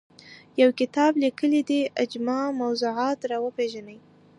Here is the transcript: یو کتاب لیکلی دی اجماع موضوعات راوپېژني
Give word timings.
یو 0.61 0.69
کتاب 0.79 1.11
لیکلی 1.23 1.61
دی 1.69 1.79
اجماع 2.03 2.45
موضوعات 2.61 3.19
راوپېژني 3.31 3.97